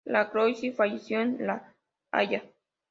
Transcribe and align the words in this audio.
La 0.07 0.21
Croix 0.29 0.51
falleció 0.79 1.19
en 1.21 1.37
La 1.51 1.61
Haya. 2.11 2.43